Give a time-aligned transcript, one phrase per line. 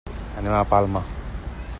[0.41, 1.05] Anem a Palma.